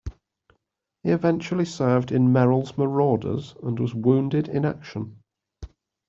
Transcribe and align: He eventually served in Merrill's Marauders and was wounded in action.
He 1.03 1.09
eventually 1.11 1.63
served 1.65 2.11
in 2.11 2.33
Merrill's 2.33 2.75
Marauders 2.75 3.53
and 3.61 3.79
was 3.79 3.93
wounded 3.93 4.47
in 4.49 4.65
action. 4.65 5.21